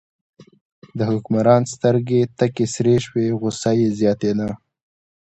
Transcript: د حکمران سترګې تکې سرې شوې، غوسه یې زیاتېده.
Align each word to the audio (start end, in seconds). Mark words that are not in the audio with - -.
د 0.97 0.99
حکمران 1.11 1.63
سترګې 1.73 2.21
تکې 2.37 2.65
سرې 2.73 2.95
شوې، 3.05 3.25
غوسه 3.39 3.71
یې 3.79 3.87
زیاتېده. 3.99 4.49